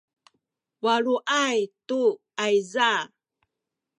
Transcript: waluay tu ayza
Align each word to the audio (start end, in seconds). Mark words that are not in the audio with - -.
waluay 0.83 1.57
tu 1.87 2.01
ayza 2.45 2.91